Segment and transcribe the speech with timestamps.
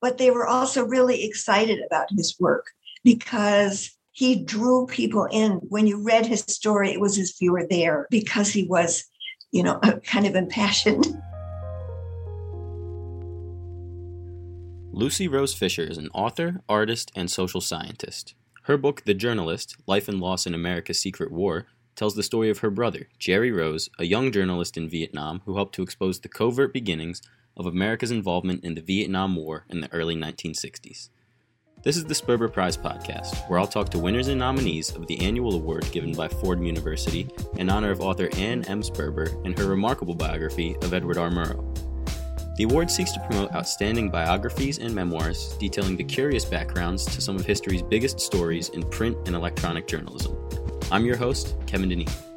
[0.00, 2.66] but they were also really excited about his work
[3.04, 5.52] because he drew people in.
[5.68, 9.04] When you read his story, it was as if you were there because he was,
[9.52, 11.06] you know, kind of impassioned.
[14.92, 18.34] Lucy Rose Fischer is an author, artist, and social scientist.
[18.64, 22.58] Her book, The Journalist Life and Loss in America's Secret War, tells the story of
[22.58, 26.72] her brother, Jerry Rose, a young journalist in Vietnam who helped to expose the covert
[26.72, 27.22] beginnings
[27.56, 31.10] of America's involvement in the Vietnam War in the early 1960s.
[31.82, 35.18] This is the Sperber Prize podcast, where I'll talk to winners and nominees of the
[35.20, 38.82] annual award given by Fordham University in honor of author Ann M.
[38.82, 41.30] Sperber and her remarkable biography of Edward R.
[41.30, 41.64] Murrow.
[42.58, 47.36] The award seeks to promote outstanding biographies and memoirs detailing the curious backgrounds to some
[47.36, 50.36] of history's biggest stories in print and electronic journalism.
[50.92, 52.29] I'm your host, Kevin Deneen.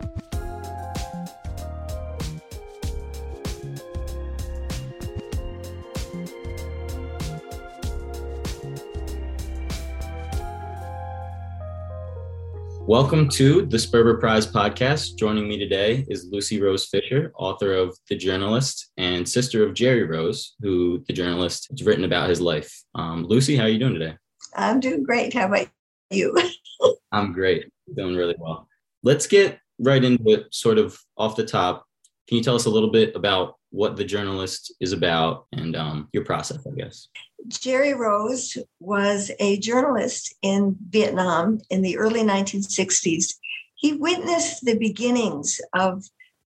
[12.86, 15.16] Welcome to the Sperber Prize podcast.
[15.16, 20.04] Joining me today is Lucy Rose Fischer, author of The Journalist and sister of Jerry
[20.04, 22.84] Rose, who the journalist has written about his life.
[22.94, 24.18] Um, Lucy, how are you doing today?
[24.58, 25.34] I'm doing great.
[25.34, 25.70] How about
[26.10, 26.38] you?
[27.14, 27.72] I'm great.
[27.96, 28.68] Doing really well.
[29.02, 31.86] Let's get right into it, sort of off the top.
[32.28, 36.10] Can you tell us a little bit about what The Journalist is about and um,
[36.14, 37.08] your process, I guess?
[37.48, 43.34] Jerry Rose was a journalist in Vietnam in the early 1960s.
[43.76, 46.06] He witnessed the beginnings of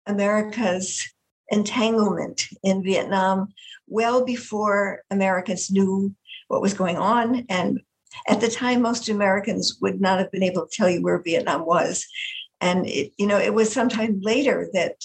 [0.06, 1.04] America's
[1.50, 3.50] entanglement in Vietnam
[3.88, 6.14] well before Americans knew
[6.48, 7.46] what was going on.
[7.50, 7.82] And
[8.28, 11.66] at the time, most Americans would not have been able to tell you where Vietnam
[11.66, 12.06] was.
[12.62, 14.96] And it, you know, it was sometime later that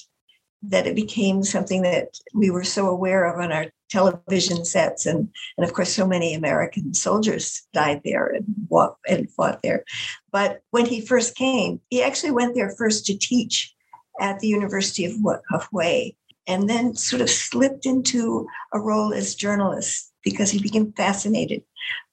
[0.62, 5.06] that it became something that we were so aware of on our television sets.
[5.06, 9.84] And and of course so many american soldiers died there and, fought, and fought there.
[10.30, 13.74] But when he first came he actually went there first to teach
[14.20, 16.12] at the university of, Hue
[16.46, 21.62] and then sort of slipped into a role as journalist because he became fascinated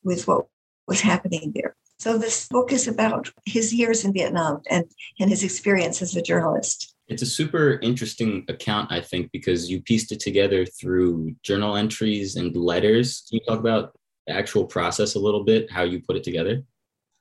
[0.04, 0.48] with what
[0.88, 1.76] was happening there.
[2.00, 4.86] So this book is about his years in vietnam and
[5.20, 9.82] and his experience as a journalist it's a super interesting account, I think, because you
[9.82, 13.26] pieced it together through journal entries and letters.
[13.28, 13.98] Can you talk about
[14.28, 16.64] the actual process a little bit, how you put it together?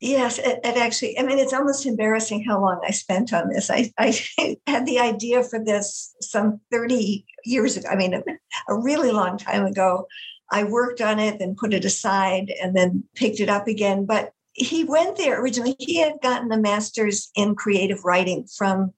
[0.01, 3.69] Yes, it, it, actually, I mean, it's almost embarrassing how long I spent on this.
[3.69, 4.17] I, I
[4.67, 7.89] had the idea for this some 30 years ago.
[7.89, 8.23] I mean, a,
[8.69, 10.07] a really long time ago.
[10.51, 14.07] I worked on it, then put it aside, and then picked it up again.
[14.07, 15.77] But he went there originally.
[15.79, 18.93] He had gotten a master's in creative writing from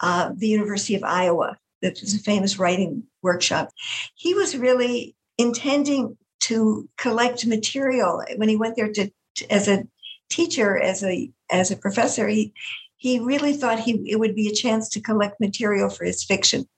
[0.00, 3.70] uh, the University of Iowa, that was a famous writing workshop.
[4.14, 9.84] He was really intending to collect material when he went there to, to as a
[10.30, 12.28] teacher, as a as a professor.
[12.28, 12.52] He
[12.96, 16.68] he really thought he it would be a chance to collect material for his fiction.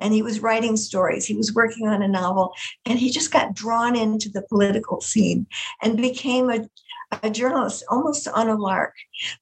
[0.00, 1.24] And he was writing stories.
[1.24, 2.52] He was working on a novel,
[2.84, 5.46] and he just got drawn into the political scene
[5.82, 6.68] and became a,
[7.22, 8.94] a journalist almost on a lark.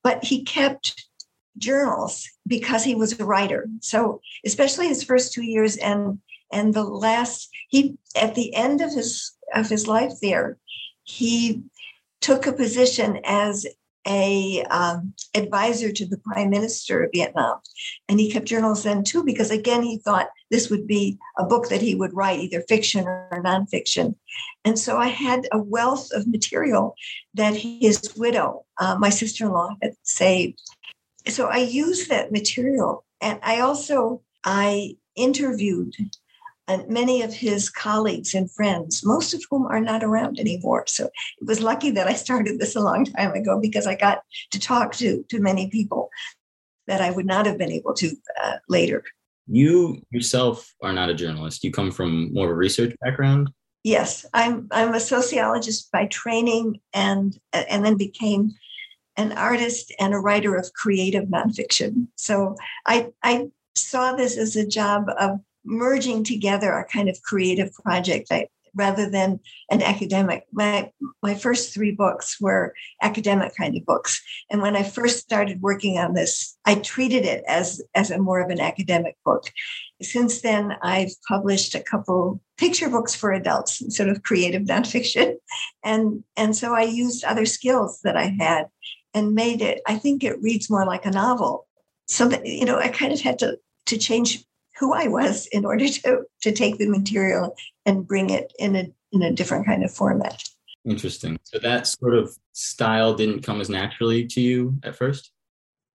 [0.03, 1.09] But he kept
[1.59, 3.69] journals because he was a writer.
[3.81, 6.19] So especially his first two years and
[6.53, 10.59] and the last he at the end of his of his life there,
[11.05, 11.63] he
[12.21, 13.67] took a position as
[14.07, 17.61] a um, advisor to the prime minister of Vietnam,
[18.09, 21.69] and he kept journals then too because again he thought this would be a book
[21.69, 24.17] that he would write either fiction or nonfiction,
[24.65, 26.95] and so I had a wealth of material
[27.35, 30.61] that his widow, uh, my sister-in-law, had saved,
[31.29, 33.05] so I used that material.
[33.21, 35.95] And I also, I interviewed
[36.69, 40.85] uh, many of his colleagues and friends, most of whom are not around anymore.
[40.87, 41.07] So
[41.41, 44.23] it was lucky that I started this a long time ago because I got
[44.53, 46.09] to talk to, to many people
[46.87, 48.11] that I would not have been able to
[48.43, 49.05] uh, later.
[49.47, 51.65] You yourself are not a journalist.
[51.65, 53.51] You come from more of a research background.
[53.85, 54.69] Yes, I'm.
[54.71, 58.53] I'm a sociologist by training, and and then became
[59.17, 62.07] an artist and a writer of creative nonfiction.
[62.17, 62.57] So
[62.87, 68.29] I, I saw this as a job of merging together a kind of creative project
[68.31, 69.39] I, rather than
[69.71, 70.47] an academic.
[70.51, 70.91] My,
[71.23, 74.23] my first three books were academic kind of books.
[74.51, 78.41] And when I first started working on this, I treated it as, as a more
[78.41, 79.45] of an academic book.
[80.01, 85.35] Since then, I've published a couple picture books for adults, sort of creative nonfiction.
[85.85, 88.67] And, and so I used other skills that I had
[89.15, 91.67] and made it i think it reads more like a novel
[92.07, 94.45] so that you know i kind of had to to change
[94.79, 97.55] who i was in order to to take the material
[97.87, 100.43] and bring it in a in a different kind of format.
[100.85, 101.39] Interesting.
[101.45, 105.31] So that sort of style didn't come as naturally to you at first?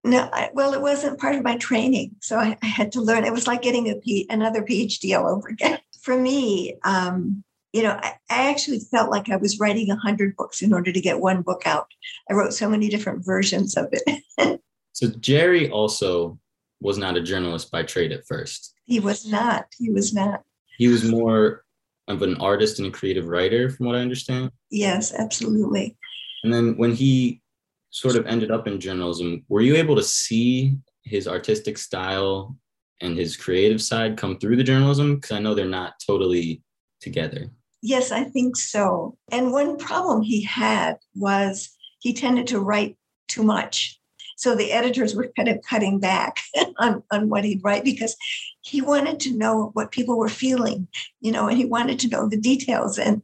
[0.03, 2.15] No, I, well, it wasn't part of my training.
[2.21, 3.25] So I, I had to learn.
[3.25, 5.79] It was like getting a P, another PhD all over again.
[6.01, 7.43] For me, um,
[7.73, 10.91] you know, I, I, actually felt like I was writing a hundred books in order
[10.91, 11.87] to get one book out.
[12.29, 14.61] I wrote so many different versions of it.
[14.93, 16.39] so Jerry also
[16.79, 18.73] was not a journalist by trade at first.
[18.85, 19.67] He was not.
[19.77, 20.43] He was not.
[20.77, 21.65] He was more
[22.07, 24.51] of an artist and a creative writer, from what I understand.
[24.71, 25.97] Yes, absolutely.
[26.43, 27.41] And then when he
[27.89, 32.55] sort of ended up in journalism, were you able to see his artistic style
[33.01, 35.15] and his creative side come through the journalism?
[35.15, 36.61] Because I know they're not totally
[36.99, 37.49] together.
[37.81, 39.17] Yes, I think so.
[39.31, 42.97] And one problem he had was he tended to write
[43.27, 43.99] too much.
[44.35, 46.39] So the editors were kind of cutting back
[46.77, 48.15] on, on what he'd write because
[48.61, 50.87] he wanted to know what people were feeling,
[51.21, 52.97] you know, and he wanted to know the details.
[52.97, 53.21] And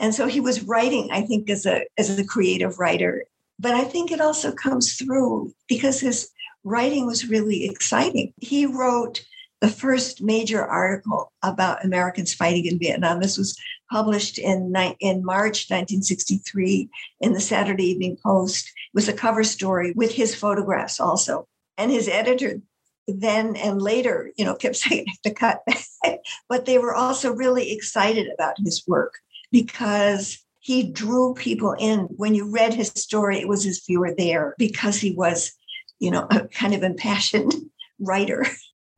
[0.00, 3.24] and so he was writing, I think, as a as a creative writer.
[3.58, 6.30] But I think it also comes through because his
[6.64, 8.32] writing was really exciting.
[8.40, 9.24] He wrote
[9.60, 13.20] the first major article about Americans fighting in Vietnam.
[13.20, 13.56] This was
[13.90, 16.88] published in, in March 1963
[17.20, 18.68] in the Saturday Evening Post.
[18.68, 21.48] It was a cover story with his photographs also.
[21.76, 22.60] And his editor
[23.08, 25.62] then and later, you know, kept saying to cut
[26.48, 29.14] but they were also really excited about his work
[29.50, 32.00] because he drew people in.
[32.16, 35.52] When you read his story, it was as if you were there because he was,
[35.98, 37.54] you know, a kind of impassioned
[37.98, 38.46] writer.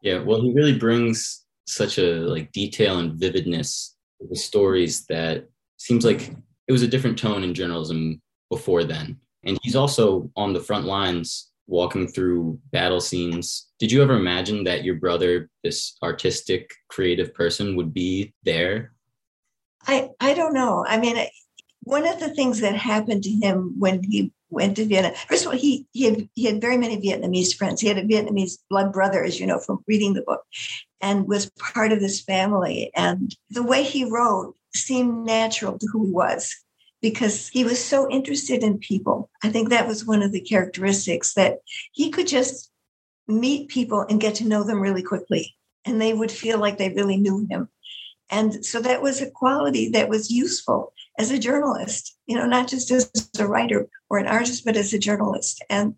[0.02, 5.47] Yeah, well, he really brings such a like detail and vividness to the stories that
[5.76, 6.35] seems like
[6.69, 8.20] it was a different tone in journalism
[8.50, 9.19] before then.
[9.44, 13.69] And he's also on the front lines walking through battle scenes.
[13.79, 18.93] Did you ever imagine that your brother, this artistic, creative person, would be there?
[19.87, 20.85] I I don't know.
[20.87, 21.17] I mean,
[21.82, 25.14] one of the things that happened to him when he went to Vienna.
[25.29, 27.81] First of all, he he had he had very many Vietnamese friends.
[27.81, 30.43] He had a Vietnamese blood brother, as you know from reading the book,
[31.00, 32.91] and was part of this family.
[32.94, 36.55] And the way he wrote seemed natural to who he was
[37.00, 39.31] because he was so interested in people.
[39.43, 41.58] I think that was one of the characteristics that
[41.93, 42.70] he could just
[43.26, 45.55] meet people and get to know them really quickly,
[45.85, 47.69] and they would feel like they really knew him.
[48.31, 52.67] And so that was a quality that was useful as a journalist, you know, not
[52.67, 55.63] just as a writer or an artist, but as a journalist.
[55.69, 55.95] And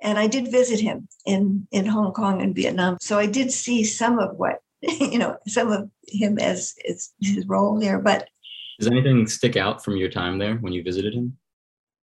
[0.00, 2.96] and I did visit him in in Hong Kong and Vietnam.
[3.00, 7.46] So I did see some of what, you know, some of him as, as his
[7.46, 7.98] role there.
[7.98, 8.28] But
[8.78, 11.36] does anything stick out from your time there when you visited him?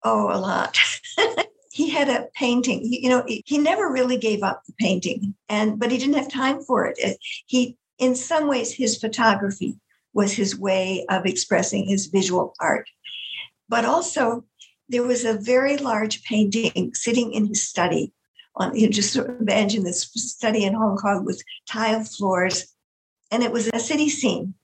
[0.03, 0.77] Oh, a lot.
[1.71, 5.77] he had a painting he, you know he never really gave up the painting and
[5.77, 6.97] but he didn't have time for it
[7.47, 9.77] he in some ways his photography
[10.15, 12.89] was his way of expressing his visual art.
[13.69, 14.45] But also,
[14.89, 18.13] there was a very large painting sitting in his study.
[18.55, 22.73] On, you just imagine this study in Hong Kong with tile floors,
[23.29, 24.55] and it was a city scene.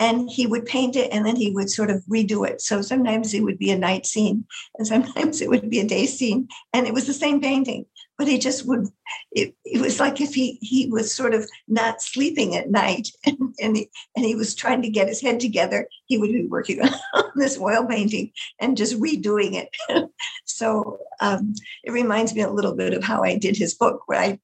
[0.00, 2.62] And he would paint it and then he would sort of redo it.
[2.62, 4.46] So sometimes it would be a night scene
[4.78, 6.48] and sometimes it would be a day scene.
[6.72, 7.84] And it was the same painting
[8.20, 8.86] but he just would
[9.32, 13.54] it, it was like if he he was sort of not sleeping at night and,
[13.58, 16.82] and he and he was trying to get his head together he would be working
[17.14, 19.74] on this oil painting and just redoing it.
[20.44, 24.20] So um, it reminds me a little bit of how i did his book where
[24.20, 24.38] i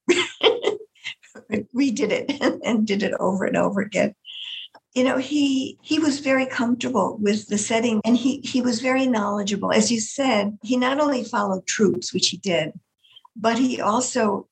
[1.77, 4.15] redid it and, and did it over and over again.
[4.95, 9.07] You know he he was very comfortable with the setting and he he was very
[9.07, 9.71] knowledgeable.
[9.71, 12.73] As you said he not only followed troops which he did
[13.37, 14.49] but he also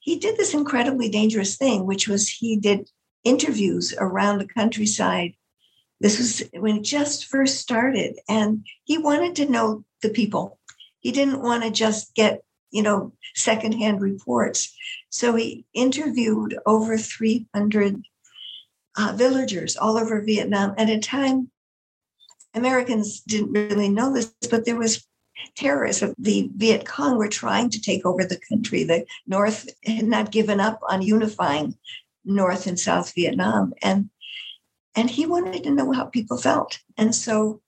[0.00, 2.90] he did this incredibly dangerous thing which was he did
[3.24, 5.32] interviews around the countryside.
[6.00, 10.58] This was when it just first started and he wanted to know the people.
[11.00, 14.74] He didn't want to just get you know secondhand reports.
[15.10, 18.02] So he interviewed over 300
[18.98, 20.74] uh, villagers all over vietnam.
[20.76, 21.50] At a time
[22.54, 25.06] americans didn't really know this but there was
[25.56, 28.84] terrorists of the Viet Cong were trying to take over the country.
[28.84, 31.76] The North had not given up on unifying
[32.24, 33.72] North and South Vietnam.
[33.82, 34.10] And
[34.94, 36.78] and he wanted to know how people felt.
[36.96, 37.60] And so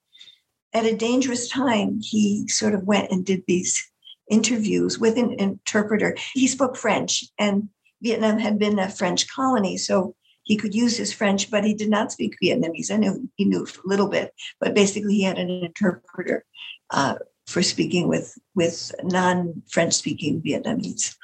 [0.73, 3.87] at a dangerous time, he sort of went and did these
[4.29, 6.17] interviews with an interpreter.
[6.33, 7.69] He spoke French, and
[8.01, 9.77] Vietnam had been a French colony.
[9.77, 12.91] So he could use his French, but he did not speak Vietnamese.
[12.91, 16.45] I knew he knew a little bit, but basically he had an interpreter
[16.89, 17.15] uh,
[17.49, 21.15] for speaking with with non-French speaking Vietnamese.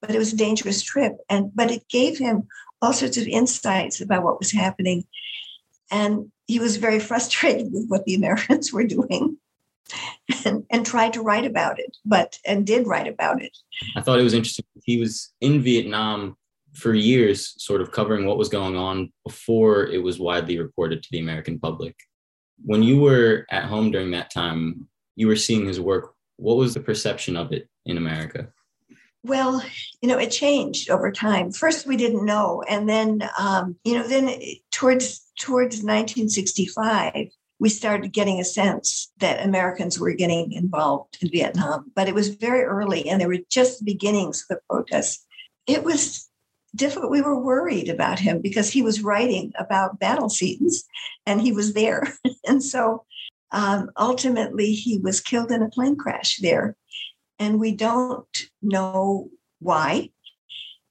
[0.00, 2.48] But it was a dangerous trip, and but it gave him
[2.80, 5.04] all sorts of insights about what was happening.
[5.90, 9.36] And he was very frustrated with what the Americans were doing
[10.44, 13.56] and, and tried to write about it, but and did write about it.
[13.94, 14.64] I thought it was interesting.
[14.84, 16.36] He was in Vietnam
[16.72, 21.08] for years, sort of covering what was going on before it was widely reported to
[21.12, 21.94] the American public.
[22.64, 26.14] When you were at home during that time, you were seeing his work.
[26.36, 28.48] What was the perception of it in America?
[29.22, 29.64] Well,
[30.02, 31.50] you know, it changed over time.
[31.50, 34.38] First, we didn't know, and then, um, you know, then
[34.70, 37.28] towards towards 1965,
[37.58, 41.90] we started getting a sense that Americans were getting involved in Vietnam.
[41.94, 45.24] But it was very early, and there were just the beginnings of the protests.
[45.66, 46.28] It was
[46.76, 47.10] difficult.
[47.10, 50.84] We were worried about him because he was writing about battle scenes,
[51.24, 52.12] and he was there,
[52.46, 53.06] and so
[53.52, 56.76] um, ultimately he was killed in a plane crash there,
[57.38, 60.10] and we don't know why.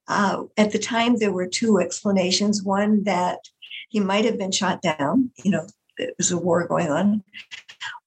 [0.07, 2.63] Uh, at the time, there were two explanations.
[2.63, 3.39] One that
[3.89, 5.67] he might have been shot down, you know,
[5.98, 7.24] there was a war going on,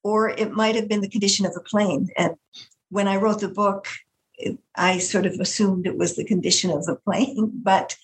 [0.03, 2.09] or it might have been the condition of the plane.
[2.17, 2.35] And
[2.91, 3.89] when I wrote the book,
[4.75, 7.97] I sort of assumed it was the condition of the plane, but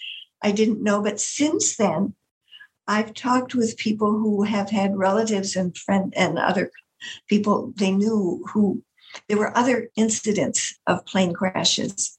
[0.43, 1.03] I didn't know.
[1.03, 2.15] But since then,
[2.89, 6.71] I've talked with people who have had relatives and friend and other
[7.29, 8.83] people they knew who
[9.29, 12.19] there were other incidents of plane crashes.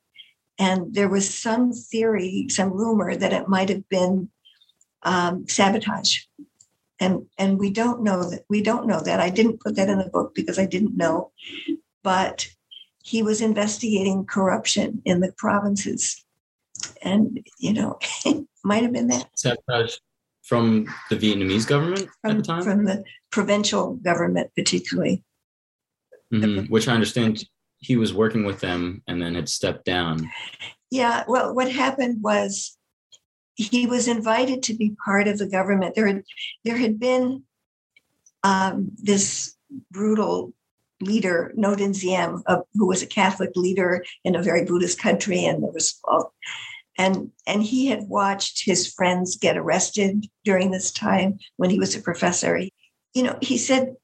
[0.59, 4.29] And there was some theory, some rumor that it might have been
[5.01, 6.19] um, sabotage.
[6.99, 9.19] And and we don't know that we don't know that.
[9.19, 11.31] I didn't put that in the book because i didn't know.
[12.03, 12.47] But
[13.03, 16.23] he was investigating corruption in the provinces.
[17.01, 19.27] And you know it might have been that.
[19.35, 19.97] Sabotage
[20.43, 25.23] from the vietnamese government from, at the time from the provincial government particularly
[26.33, 26.65] mm-hmm.
[26.71, 27.45] which i understand
[27.79, 30.29] he was working with them and then had stepped down
[30.91, 32.77] yeah well what happened was
[33.55, 35.95] he was invited to be part of the government.
[35.95, 36.23] There had,
[36.63, 37.43] there had been
[38.43, 39.55] um, this
[39.91, 40.53] brutal
[41.01, 45.45] leader, Ngo Dinh Diem, uh, who was a Catholic leader in a very Buddhist country,
[45.45, 45.99] and there was
[46.97, 51.95] and and he had watched his friends get arrested during this time when he was
[51.95, 52.59] a professor.
[53.13, 53.95] You know, he said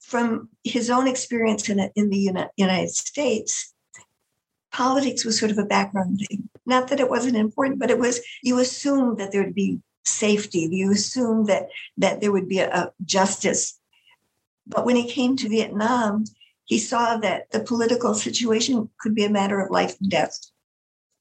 [0.00, 3.72] from his own experience in, in the United States,
[4.70, 6.48] politics was sort of a background thing.
[6.66, 10.68] Not that it wasn't important, but it was, you assumed that there would be safety.
[10.70, 13.78] You assumed that, that there would be a, a justice.
[14.66, 16.24] But when he came to Vietnam,
[16.64, 20.38] he saw that the political situation could be a matter of life and death.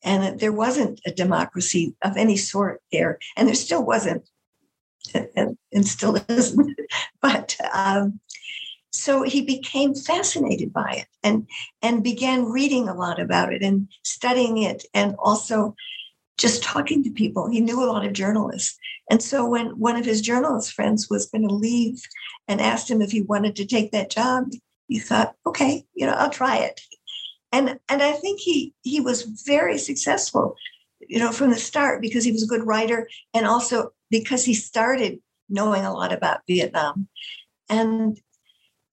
[0.04, 3.20] And there wasn't a democracy of any sort there.
[3.38, 4.28] And there still wasn't,
[5.14, 6.80] and, and still isn't.
[7.22, 8.20] But um,
[8.92, 11.48] so he became fascinated by it and
[11.82, 15.76] and began reading a lot about it and studying it and also
[16.38, 18.78] just talking to people he knew a lot of journalists
[19.10, 22.02] and so when one of his journalist friends was going to leave
[22.48, 24.52] and asked him if he wanted to take that job
[24.88, 26.82] he thought okay you know i'll try it
[27.52, 30.56] and and i think he he was very successful
[31.00, 34.54] you know from the start because he was a good writer and also because he
[34.54, 37.08] started knowing a lot about vietnam
[37.70, 38.20] and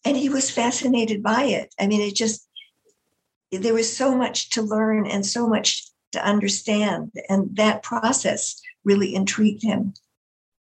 [0.04, 1.74] and he was fascinated by it.
[1.78, 2.48] I mean, it just,
[3.50, 7.12] there was so much to learn and so much to understand.
[7.28, 9.94] And that process really intrigued him.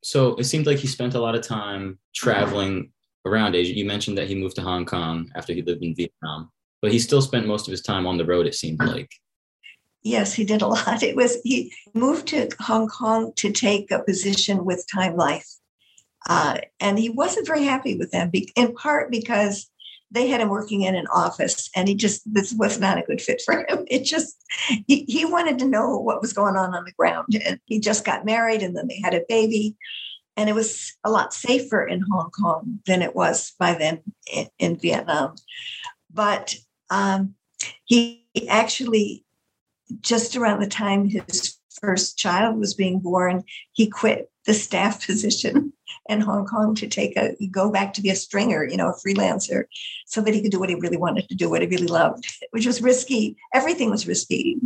[0.03, 2.91] So it seemed like he spent a lot of time traveling
[3.25, 3.75] around Asia.
[3.75, 6.99] You mentioned that he moved to Hong Kong after he lived in Vietnam, but he
[6.99, 9.09] still spent most of his time on the road, it seemed like.
[10.01, 11.03] Yes, he did a lot.
[11.03, 15.47] It was, he moved to Hong Kong to take a position with Time Life.
[16.27, 19.69] Uh, and he wasn't very happy with them, in part because
[20.11, 23.21] they had him working in an office and he just, this was not a good
[23.21, 23.85] fit for him.
[23.87, 24.35] It just,
[24.87, 27.27] he, he wanted to know what was going on on the ground.
[27.45, 29.75] And he just got married and then they had a baby.
[30.35, 34.01] And it was a lot safer in Hong Kong than it was by then
[34.33, 35.35] in, in Vietnam.
[36.11, 36.55] But
[36.89, 37.35] um,
[37.85, 39.25] he actually,
[40.01, 43.43] just around the time his first child was being born,
[43.73, 45.73] he quit the staff position
[46.07, 49.07] in Hong Kong to take a go back to be a stringer, you know, a
[49.07, 49.63] freelancer,
[50.05, 52.25] so that he could do what he really wanted to do, what he really loved,
[52.51, 53.35] which was risky.
[53.53, 54.59] Everything was risky,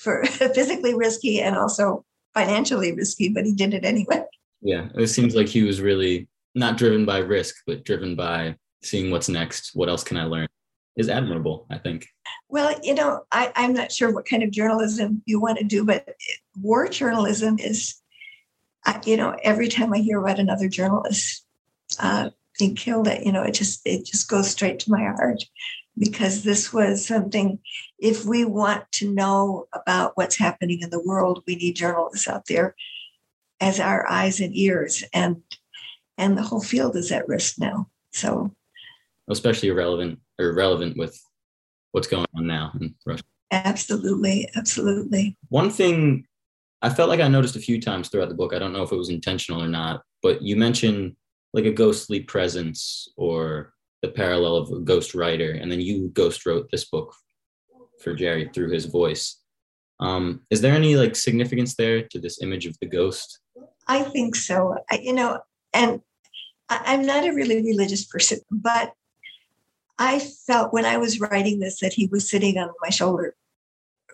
[0.00, 4.24] for physically risky and also financially risky, but he did it anyway.
[4.62, 9.10] Yeah, it seems like he was really not driven by risk, but driven by seeing
[9.10, 9.70] what's next.
[9.74, 10.48] What else can I learn?
[10.96, 12.08] Is admirable, I think.
[12.48, 15.84] Well, you know, I, I'm not sure what kind of journalism you want to do,
[15.84, 16.08] but
[16.60, 18.00] war journalism is
[18.84, 21.44] I, you know, every time I hear about another journalist
[21.98, 25.44] uh, being killed, it you know, it just it just goes straight to my heart
[25.98, 27.58] because this was something.
[27.98, 32.46] If we want to know about what's happening in the world, we need journalists out
[32.46, 32.74] there
[33.60, 35.42] as our eyes and ears, and
[36.16, 37.88] and the whole field is at risk now.
[38.12, 38.54] So,
[39.28, 41.20] especially irrelevant or relevant with
[41.92, 43.24] what's going on now in Russia.
[43.52, 45.36] Absolutely, absolutely.
[45.48, 46.26] One thing
[46.82, 48.54] I felt like I noticed a few times throughout the book.
[48.54, 51.16] I don't know if it was intentional or not, but you mentioned
[51.52, 56.46] like a ghostly presence or the parallel of a ghost writer, and then you ghost
[56.46, 57.12] wrote this book
[58.02, 59.36] for Jerry through his voice.
[59.98, 63.40] Um, is there any like significance there to this image of the ghost?
[63.86, 64.76] I think so.
[64.90, 65.40] I, you know,
[65.74, 66.00] and
[66.70, 68.94] I, I'm not a really religious person, but
[70.00, 73.36] I felt when I was writing this that he was sitting on my shoulder,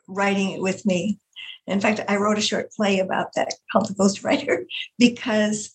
[0.09, 1.21] writing it with me.
[1.69, 4.67] In fact, I wrote a short play about that called The Ghost Writer
[4.99, 5.71] because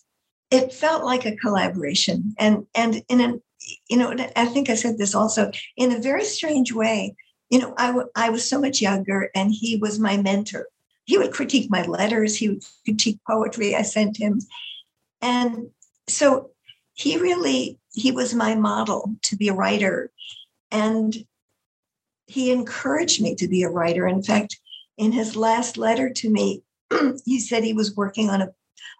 [0.50, 2.34] it felt like a collaboration.
[2.38, 3.42] And and in an
[3.88, 7.16] you know, I think I said this also in a very strange way.
[7.48, 10.66] You know, I, w- I was so much younger and he was my mentor.
[11.04, 14.40] He would critique my letters, he would critique poetry I sent him.
[15.20, 15.70] And
[16.08, 16.50] so
[16.94, 20.10] he really, he was my model to be a writer.
[20.70, 21.14] And
[22.26, 24.06] he encouraged me to be a writer.
[24.06, 24.58] In fact,
[24.96, 26.62] in his last letter to me,
[27.24, 28.52] he said he was working on a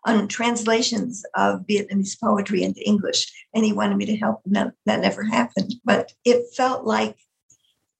[0.04, 4.40] on translations of Vietnamese poetry into English, and he wanted me to help.
[4.46, 7.16] That, that never happened, but it felt like,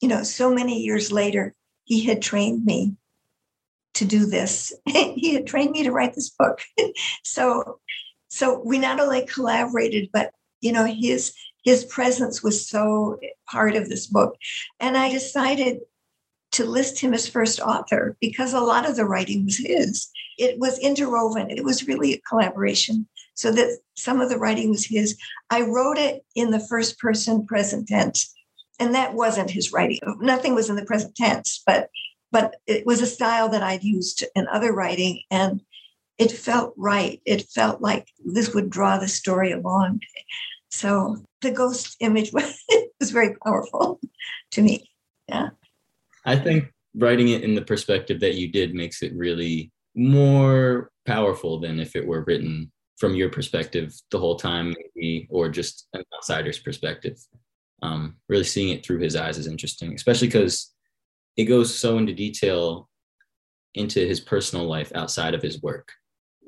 [0.00, 2.96] you know, so many years later, he had trained me
[3.94, 4.72] to do this.
[4.86, 6.60] he had trained me to write this book.
[7.22, 7.78] so,
[8.28, 13.88] so we not only collaborated, but you know, his his presence was so part of
[13.88, 14.36] this book,
[14.80, 15.80] and I decided
[16.52, 20.08] to list him as first author because a lot of the writing was his.
[20.38, 23.06] It was interwoven, it was really a collaboration.
[23.34, 25.16] So that some of the writing was his.
[25.50, 28.32] I wrote it in the first person present tense,
[28.78, 29.98] and that wasn't his writing.
[30.20, 31.88] Nothing was in the present tense, but
[32.30, 35.62] but it was a style that I'd used in other writing, and
[36.18, 37.20] it felt right.
[37.24, 40.00] It felt like this would draw the story along.
[40.72, 42.58] So the ghost image was,
[43.10, 44.00] very powerful
[44.52, 44.88] to me.
[45.28, 45.50] Yeah.
[46.24, 51.60] I think writing it in the perspective that you did makes it really more powerful
[51.60, 56.04] than if it were written from your perspective the whole time, maybe, or just an
[56.16, 57.18] outsider's perspective.
[57.82, 60.72] Um, really seeing it through his eyes is interesting, especially because
[61.36, 62.88] it goes so into detail
[63.74, 65.92] into his personal life outside of his work.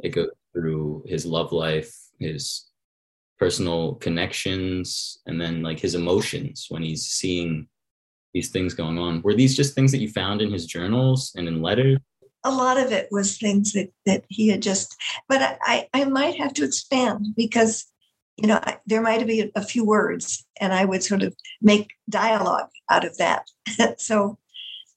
[0.03, 2.71] It goes through his love life, his
[3.39, 7.69] personal connections, and then like his emotions when he's seeing
[8.33, 9.23] these things going on.
[9.23, 11.99] Were these just things that you found in his journals and in letters?
[12.43, 14.95] A lot of it was things that that he had just,
[15.29, 17.87] but I I might have to expand because
[18.37, 21.91] you know I, there might be a few words, and I would sort of make
[22.11, 23.49] dialogue out of that.
[23.99, 24.39] so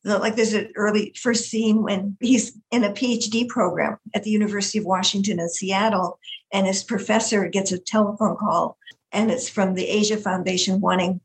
[0.04, 4.80] like there's an early first scene when he's in a PhD program at the University
[4.80, 6.20] of Washington in Seattle,
[6.54, 8.78] and his professor gets a telephone call,
[9.12, 11.22] and it's from the Asia Foundation wanting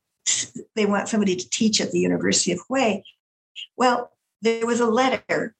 [0.76, 3.02] they want somebody to teach at the University of Hue.
[3.76, 5.54] Well, there was a letter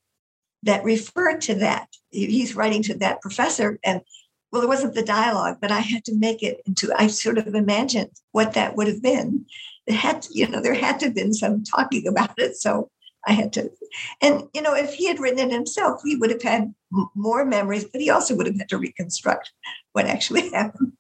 [0.63, 1.89] that referred to that.
[2.11, 4.03] He's writing to that professor, and
[4.51, 6.93] well, it wasn't the dialogue, but I had to make it into.
[6.97, 9.47] I sort of imagined what that would have been.
[9.87, 12.57] It had, to, you know, there had to have been some talking about it.
[12.57, 12.91] So
[13.27, 13.71] I had to,
[14.21, 16.75] and you know, if he had written it himself, he would have had
[17.15, 19.53] more memories, but he also would have had to reconstruct
[19.93, 20.93] what actually happened.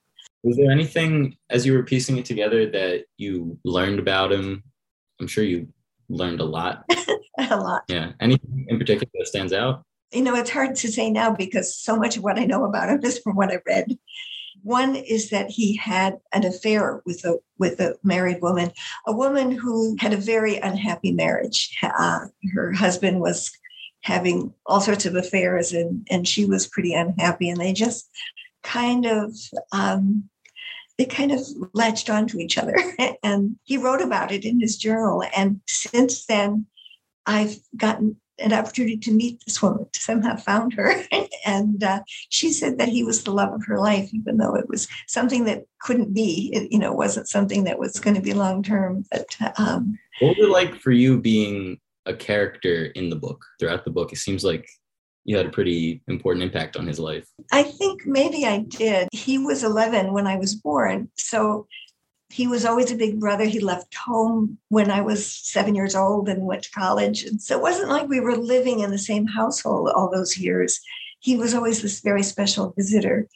[0.42, 4.64] Was there anything as you were piecing it together that you learned about him?
[5.20, 5.68] I'm sure you
[6.08, 6.84] learned a lot.
[7.38, 7.82] a lot.
[7.88, 8.12] Yeah.
[8.20, 9.84] Anything in particular that stands out?
[10.12, 12.90] You know, it's hard to say now because so much of what I know about
[12.90, 13.96] him is from what I read.
[14.62, 18.72] One is that he had an affair with a with a married woman,
[19.06, 21.76] a woman who had a very unhappy marriage.
[21.82, 23.50] Uh, her husband was
[24.02, 28.08] having all sorts of affairs, and and she was pretty unhappy, and they just
[28.62, 29.34] kind of
[29.72, 30.28] um,
[30.98, 31.40] they kind of
[31.72, 32.76] latched onto each other.
[33.22, 35.24] and he wrote about it in his journal.
[35.36, 36.66] And since then,
[37.26, 40.94] I've gotten an opportunity to meet this woman, to somehow found her.
[41.46, 44.68] and uh, she said that he was the love of her life, even though it
[44.68, 48.34] was something that couldn't be, it, you know, wasn't something that was going to be
[48.34, 49.04] long term.
[49.10, 53.84] But um, what was it like for you being a character in the book throughout
[53.84, 54.12] the book?
[54.12, 54.68] It seems like
[55.24, 57.28] you had a pretty important impact on his life.
[57.52, 59.08] I think maybe I did.
[59.12, 61.10] He was 11 when I was born.
[61.16, 61.66] So
[62.32, 63.44] he was always a big brother.
[63.44, 67.24] He left home when I was seven years old and went to college.
[67.24, 70.80] And so it wasn't like we were living in the same household all those years.
[71.20, 73.28] He was always this very special visitor.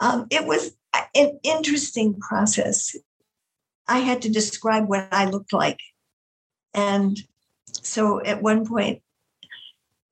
[0.00, 0.72] Um, it was
[1.14, 2.96] an interesting process.
[3.86, 5.80] I had to describe what I looked like.
[6.72, 7.18] And
[7.82, 9.02] so at one point,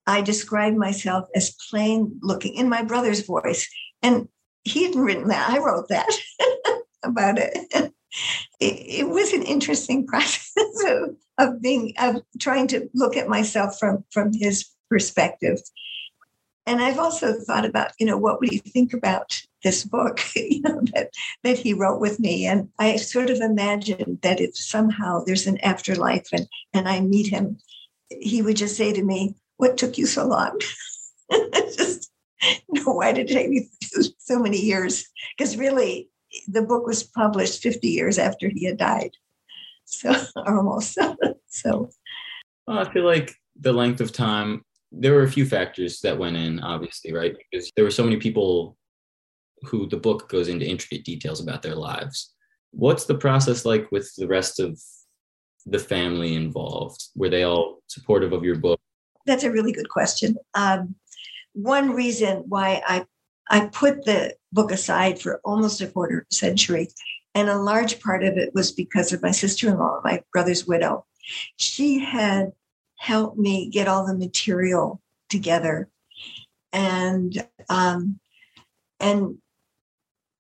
[0.07, 3.67] I described myself as plain looking in my brother's voice.
[4.03, 4.29] And
[4.65, 5.49] he hadn't written that.
[5.49, 6.13] I wrote that
[7.03, 7.95] about it.
[8.61, 9.01] It.
[9.01, 14.05] It was an interesting process of, of being of trying to look at myself from
[14.11, 15.61] from his perspective.
[16.67, 20.61] And I've also thought about, you know, what would he think about this book, you
[20.61, 21.11] know, that
[21.43, 22.47] that he wrote with me.
[22.47, 27.29] And I sort of imagined that if somehow there's an afterlife and and I meet
[27.29, 27.59] him,
[28.11, 30.61] he would just say to me, What took you so long?
[31.31, 32.11] just
[32.43, 33.69] you know, why did it take me
[34.19, 35.07] so many years?
[35.37, 36.11] Because really
[36.47, 39.13] the book was published 50 years after he had died.
[39.85, 40.99] So almost.
[41.49, 41.91] so
[42.67, 44.63] well, I feel like the length of time
[44.93, 47.37] there were a few factors that went in, obviously, right?
[47.37, 48.77] Because there were so many people
[49.63, 52.35] who the book goes into intricate details about their lives.
[52.71, 54.81] What's the process like with the rest of
[55.67, 57.09] the family involved?
[57.17, 58.81] Were they all supportive of your book?
[59.27, 60.37] That's a really good question.
[60.55, 60.95] Um,
[61.53, 63.05] one reason why I
[63.51, 66.89] I put the book aside for almost a quarter century,
[67.35, 71.05] and a large part of it was because of my sister-in-law, my brother's widow.
[71.57, 72.53] She had
[72.97, 75.89] helped me get all the material together,
[76.73, 78.19] and um,
[79.01, 79.39] and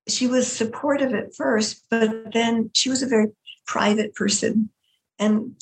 [0.08, 3.28] she was supportive at first, but then she was a very
[3.66, 4.70] private person.
[5.18, 5.54] And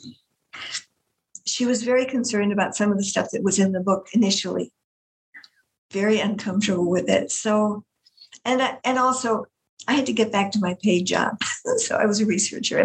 [1.46, 4.70] she was very concerned about some of the stuff that was in the book initially,
[5.90, 7.30] very uncomfortable with it.
[7.30, 7.84] So,
[8.46, 9.46] and, and also,
[9.88, 11.40] I had to get back to my paid job.
[11.76, 12.78] so I was a researcher.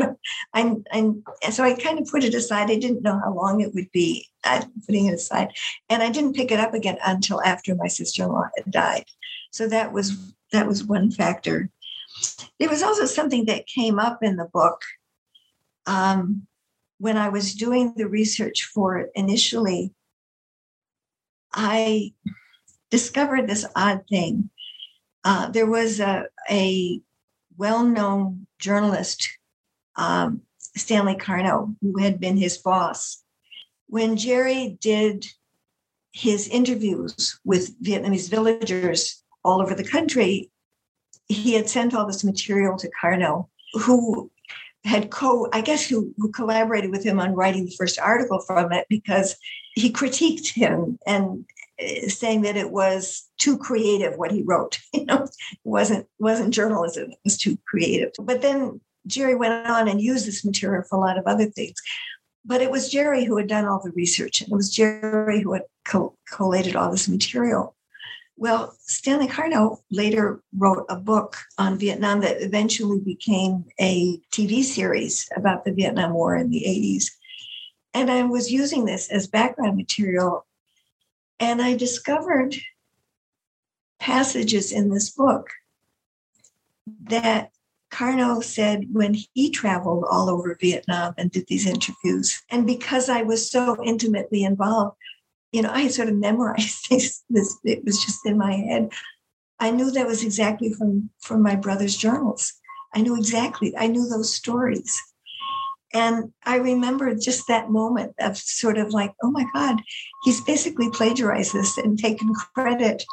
[0.53, 2.69] And, I, and so I kind of put it aside.
[2.69, 5.53] I didn't know how long it would be I'm putting it aside.
[5.89, 9.05] And I didn't pick it up again until after my sister-in-law had died.
[9.51, 11.69] So that was that was one factor.
[12.59, 14.81] There was also something that came up in the book
[15.85, 16.45] um,
[16.99, 19.93] when I was doing the research for it initially.
[21.53, 22.13] I
[22.89, 24.49] discovered this odd thing.
[25.23, 27.01] Uh, there was a, a
[27.57, 29.27] well known journalist,
[29.95, 30.41] um,
[30.75, 33.23] Stanley Karnow, who had been his boss.
[33.87, 35.27] When Jerry did
[36.13, 40.49] his interviews with Vietnamese villagers all over the country,
[41.27, 44.31] he had sent all this material to Karnow, who
[44.83, 48.71] had co, I guess, who, who collaborated with him on writing the first article from
[48.71, 49.35] it because
[49.75, 51.45] he critiqued him and
[52.07, 54.79] saying that it was too creative what he wrote.
[54.93, 55.31] You know, it
[55.63, 58.11] wasn't wasn't journalism; it was too creative.
[58.19, 61.75] But then Jerry went on and used this material for a lot of other things.
[62.45, 65.53] But it was Jerry who had done all the research, and it was Jerry who
[65.53, 65.63] had
[66.29, 67.75] collated all this material.
[68.41, 75.29] Well, Stanley Karnow later wrote a book on Vietnam that eventually became a TV series
[75.35, 77.11] about the Vietnam War in the 80s.
[77.93, 80.47] And I was using this as background material.
[81.41, 82.55] And I discovered
[83.99, 85.49] passages in this book
[87.09, 87.49] that
[87.91, 92.43] Karnow said when he traveled all over Vietnam and did these interviews.
[92.51, 94.95] And because I was so intimately involved,
[95.51, 98.91] you know, I sort of memorized this, this, it was just in my head.
[99.59, 102.53] I knew that was exactly from, from my brother's journals.
[102.93, 104.95] I knew exactly, I knew those stories.
[105.93, 109.81] And I remember just that moment of sort of like, oh my God,
[110.23, 113.03] he's basically plagiarized this and taken credit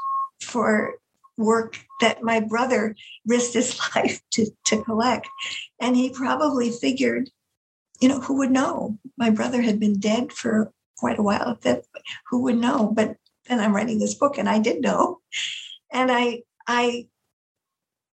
[0.40, 0.94] for
[1.36, 2.94] work that my brother
[3.26, 5.28] risked his life to, to collect.
[5.80, 7.30] And he probably figured,
[8.00, 8.98] you know, who would know?
[9.16, 11.84] My brother had been dead for quite a while that
[12.28, 13.16] who would know but
[13.48, 15.18] then i'm writing this book and i did know
[15.92, 17.06] and i i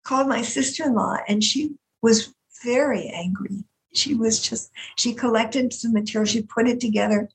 [0.04, 6.26] called my sister-in-law and she was very angry she was just she collected some material
[6.26, 7.28] she put it together.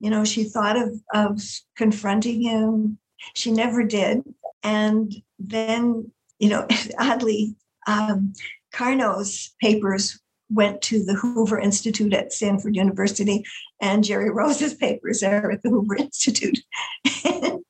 [0.00, 1.40] You know she thought of of
[1.76, 2.98] confronting him.
[3.34, 4.22] She never did.
[4.62, 6.66] And then you know
[6.98, 8.32] oddly um,
[8.72, 10.18] Karnow's papers
[10.50, 13.44] went to the Hoover Institute at Stanford University,
[13.80, 16.58] and Jerry Rose's papers are at the Hoover Institute,
[17.24, 17.60] and,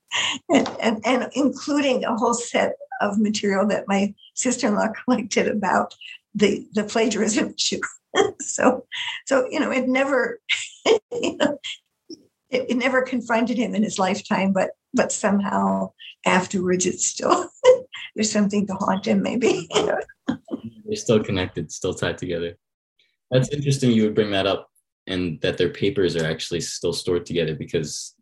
[0.48, 5.94] and, and, including a whole set of material that my sister-in-law collected about
[6.35, 7.81] the, the plagiarism issue.
[8.40, 8.87] so,
[9.27, 10.40] so you know, it never,
[10.87, 11.59] you know,
[12.51, 15.92] it, it never confronted him in his lifetime, but but somehow
[16.27, 17.48] afterwards, it's still
[18.14, 19.68] there's something to haunt him, maybe.
[19.75, 22.57] They're still connected, still tied together.
[23.31, 24.68] That's interesting you would bring that up
[25.07, 28.14] and that their papers are actually still stored together because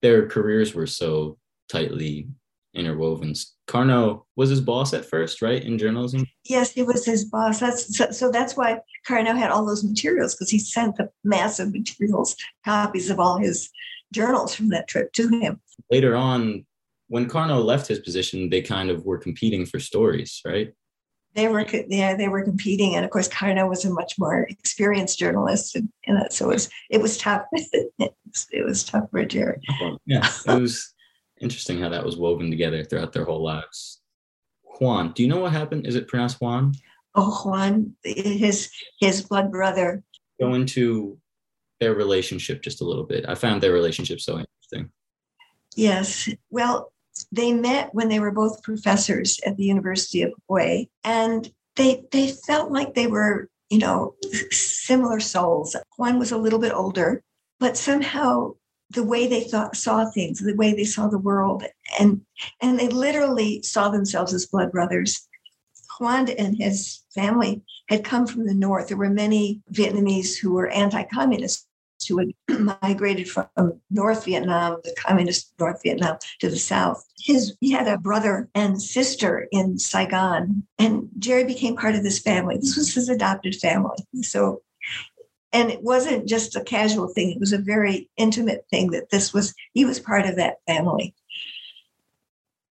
[0.00, 2.28] their careers were so tightly
[2.74, 3.34] interwoven.
[3.66, 6.26] Karnow was his boss at first, right, in journalism?
[6.44, 7.60] Yes, he was his boss.
[7.60, 11.72] That's so, so that's why Karnow had all those materials because he sent the massive
[11.72, 13.70] materials, copies of all his
[14.12, 15.60] journals from that trip to him.
[15.90, 16.66] Later on,
[17.08, 20.72] when Karnow left his position, they kind of were competing for stories, right?
[21.34, 25.18] They were, yeah, they were competing, and of course, Karnow was a much more experienced
[25.18, 27.42] journalist, and, and so it was it was tough.
[27.52, 29.60] it, was, it was tough for Jerry.
[30.06, 30.93] yeah, it was
[31.44, 34.00] interesting how that was woven together throughout their whole lives.
[34.80, 35.86] Juan, do you know what happened?
[35.86, 36.74] Is it pronounced Juan?
[37.14, 40.02] Oh, Juan, his his blood brother.
[40.40, 41.18] Go into
[41.78, 43.24] their relationship just a little bit.
[43.28, 44.90] I found their relationship so interesting.
[45.76, 46.28] Yes.
[46.50, 46.92] Well,
[47.30, 52.28] they met when they were both professors at the University of Hue, and they they
[52.28, 54.16] felt like they were, you know,
[54.50, 55.76] similar souls.
[55.96, 57.22] Juan was a little bit older,
[57.60, 58.54] but somehow
[58.94, 61.64] the way they thought saw things, the way they saw the world,
[61.98, 62.20] and
[62.60, 65.28] and they literally saw themselves as blood brothers.
[65.98, 68.88] Juan and his family had come from the north.
[68.88, 71.68] There were many Vietnamese who were anti-communist
[72.08, 72.28] who had
[72.82, 77.04] migrated from North Vietnam, the communist North Vietnam, to the South.
[77.18, 82.18] His he had a brother and sister in Saigon, and Jerry became part of this
[82.18, 82.56] family.
[82.56, 83.96] This was his adopted family.
[84.22, 84.62] So
[85.54, 89.32] and it wasn't just a casual thing it was a very intimate thing that this
[89.32, 91.14] was he was part of that family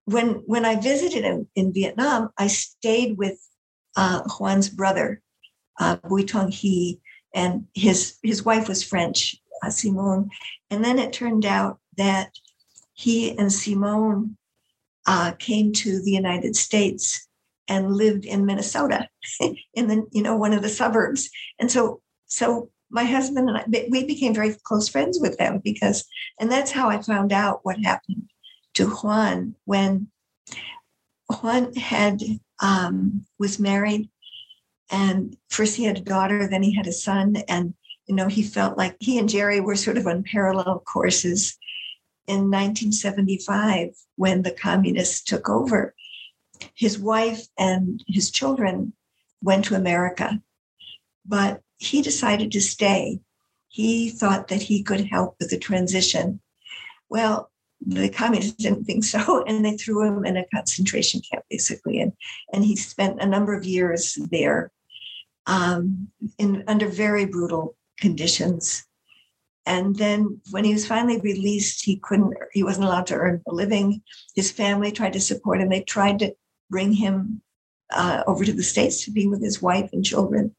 [0.05, 3.39] when when i visited him in vietnam i stayed with
[3.95, 5.21] uh, juan's brother
[5.79, 6.99] uh, bui tong he
[7.33, 10.29] and his his wife was French, uh, Simone.
[10.69, 12.31] And then it turned out that
[12.93, 14.37] he and Simone
[15.07, 17.27] uh, came to the United States
[17.67, 19.07] and lived in Minnesota,
[19.73, 21.29] in the you know one of the suburbs.
[21.59, 26.05] And so so my husband and I we became very close friends with them because,
[26.39, 28.29] and that's how I found out what happened
[28.75, 30.07] to Juan when
[31.29, 32.21] Juan had
[32.61, 34.09] um, was married
[34.93, 37.37] and first he had a daughter, then he had a son.
[37.47, 37.73] And,
[38.05, 41.57] you know, he felt like he and Jerry were sort of on parallel courses.
[42.27, 45.95] In 1975, when the communists took over,
[46.75, 48.93] his wife and his children
[49.41, 50.39] went to America,
[51.25, 53.19] but he decided to stay.
[53.67, 56.39] He thought that he could help with the transition.
[57.09, 57.51] Well,
[57.85, 61.99] the communists didn't think so, and they threw him in a concentration camp, basically.
[61.99, 62.13] And,
[62.53, 64.71] and he spent a number of years there
[65.45, 68.85] um, in under very brutal conditions.
[69.65, 73.53] And then when he was finally released, he couldn't, he wasn't allowed to earn a
[73.53, 74.01] living.
[74.35, 75.69] His family tried to support him.
[75.69, 76.33] They tried to
[76.69, 77.41] bring him
[77.91, 80.53] uh, over to the States to be with his wife and children.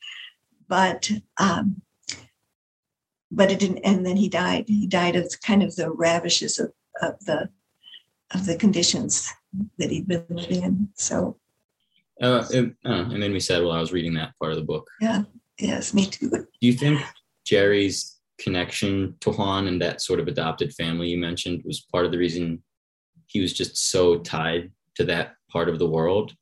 [0.69, 1.83] But um,
[3.31, 4.65] but it didn't and then he died.
[4.67, 6.73] He died of kind of the ravishes of,
[7.03, 7.51] of the
[8.33, 9.33] of the conditions
[9.79, 10.89] that he'd been living in.
[10.95, 11.39] So
[12.21, 14.65] uh, it, uh, it made me sad while I was reading that part of the
[14.65, 14.89] book.
[15.01, 15.23] Yeah.
[15.59, 16.31] Yes, me too.
[16.31, 17.01] Do you think
[17.45, 22.13] Jerry's connection to Juan and that sort of adopted family you mentioned was part of
[22.13, 22.63] the reason
[23.27, 26.35] he was just so tied to that part of the world?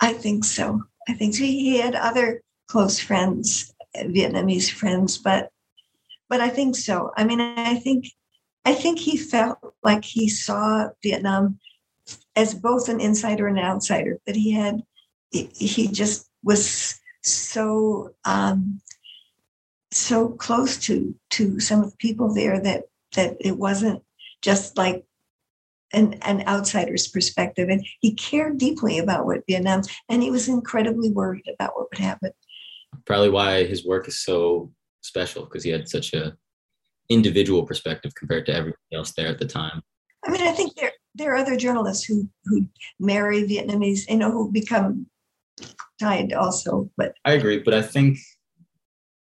[0.00, 0.82] I think so.
[1.08, 1.44] I think so.
[1.44, 5.50] he had other close friends, Vietnamese friends, but
[6.28, 7.12] but I think so.
[7.16, 8.06] I mean, I think
[8.64, 11.58] I think he felt like he saw Vietnam
[12.34, 14.18] as both an insider and an outsider.
[14.26, 14.82] That he had
[15.30, 18.80] he just was so um,
[19.92, 24.02] so close to to some of the people there that that it wasn't
[24.42, 25.04] just like
[25.92, 31.10] an, an outsider's perspective and he cared deeply about what vietnam and he was incredibly
[31.10, 32.32] worried about what would happen
[33.06, 36.36] probably why his work is so special because he had such a
[37.08, 39.80] individual perspective compared to everybody else there at the time
[40.26, 42.66] i mean i think there there are other journalists who who
[42.98, 45.06] marry vietnamese you know who become
[45.98, 46.90] tied also.
[46.96, 47.58] But I agree.
[47.58, 48.18] But I think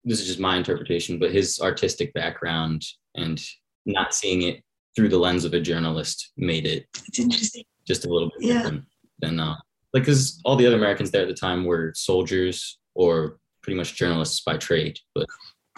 [0.04, 2.84] this is just my interpretation, but his artistic background
[3.14, 3.42] and
[3.86, 4.62] not seeing it
[4.96, 7.64] through the lens of a journalist made it it's interesting.
[7.86, 8.62] just a little bit yeah.
[8.62, 8.84] different
[9.18, 9.56] than uh,
[9.92, 13.96] like because all the other Americans there at the time were soldiers or pretty much
[13.96, 14.98] journalists by trade.
[15.14, 15.26] But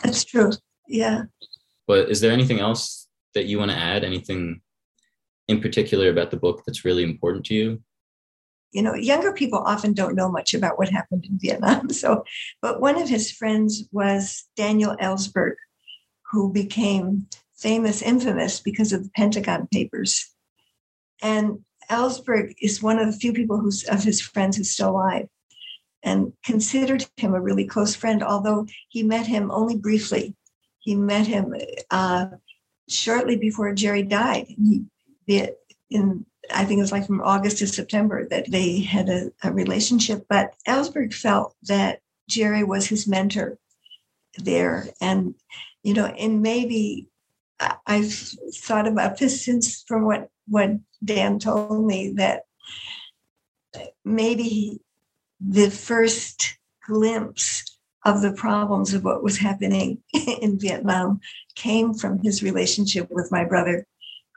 [0.02, 0.50] that's true.
[0.88, 1.22] Yeah.
[1.86, 4.04] But is there anything else that you want to add?
[4.04, 4.60] Anything
[5.48, 7.80] in particular about the book that's really important to you?
[8.76, 11.88] you know, younger people often don't know much about what happened in Vietnam.
[11.96, 12.24] So,
[12.60, 15.54] but one of his friends was Daniel Ellsberg,
[16.30, 20.30] who became famous, infamous because of the Pentagon Papers.
[21.22, 25.26] And Ellsberg is one of the few people who's of his friends who's still alive
[26.06, 30.34] and considered him a really close friend, although he met him only briefly.
[30.78, 31.54] He met him
[31.90, 32.26] uh,
[32.88, 34.46] shortly before Jerry died.
[34.46, 34.84] He,
[35.90, 39.52] in I think it was like from August to September that they had a, a
[39.52, 40.24] relationship.
[40.28, 43.58] But Ellsberg felt that Jerry was his mentor
[44.38, 44.86] there.
[45.00, 45.34] And,
[45.82, 47.08] you know, and maybe
[47.84, 50.70] I've thought about this since from what what
[51.04, 52.44] Dan told me that
[54.04, 54.80] maybe
[55.40, 57.64] the first glimpse
[58.04, 59.98] of the problems of what was happening
[60.40, 61.20] in Vietnam
[61.54, 63.86] came from his relationship with my brother,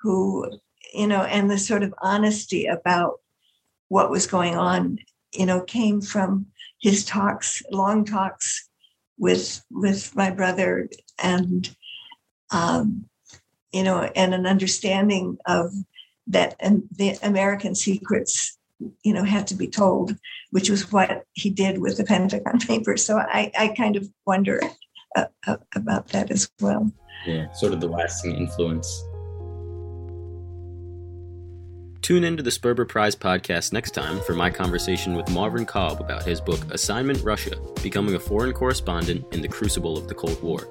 [0.02, 0.50] who,
[0.94, 3.20] you know, and the sort of honesty about
[3.90, 4.98] what was going on,
[5.34, 6.48] you know, came from
[6.82, 8.70] his talks, long talks
[9.18, 10.90] with with my brother,
[11.22, 11.76] and
[12.52, 13.06] um,
[13.72, 15.72] you know, and an understanding of
[16.28, 18.58] that and the American secrets,
[19.04, 20.15] you know, had to be told,
[20.52, 23.06] which was what he did with the Pentagon Papers.
[23.06, 24.62] So I, I kind of wonder
[25.15, 26.92] uh, uh, about that as well.
[27.26, 28.88] Yeah, sort of the lasting influence.
[32.02, 36.24] Tune into the Sperber Prize podcast next time for my conversation with Marvin Kalb about
[36.24, 40.68] his book Assignment Russia Becoming a Foreign Correspondent in the Crucible of the Cold War.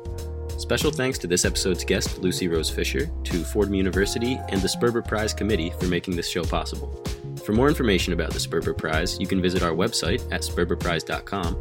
[0.58, 5.06] Special thanks to this episode's guest, Lucy Rose Fischer, to Fordham University, and the Sperber
[5.06, 7.00] Prize Committee for making this show possible.
[7.48, 11.56] For more information about the Sperber Prize, you can visit our website at sperberprize.com.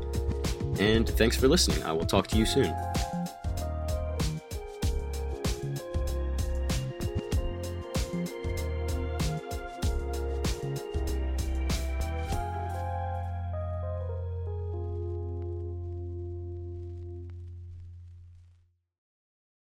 [0.82, 1.82] And thanks for listening.
[1.84, 2.76] I will talk to you soon.